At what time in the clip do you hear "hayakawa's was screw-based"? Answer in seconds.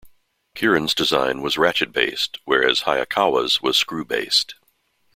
2.87-4.55